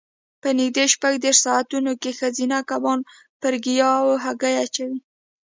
[0.41, 2.99] په نږدې شپږ دېرش ساعتو کې ښځینه کبان
[3.41, 4.99] پر ګیاوو هګۍ اچوي.